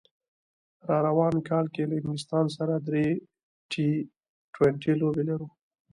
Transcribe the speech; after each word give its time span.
راروان 0.89 1.35
کال 1.49 1.65
کې 1.73 1.83
له 1.89 1.93
انګلستان 1.97 2.45
سره 2.57 2.73
درې 2.87 3.07
ټي 3.71 3.87
ټوینټي 4.53 4.93
لوبې 5.01 5.23
لرو 5.29 5.47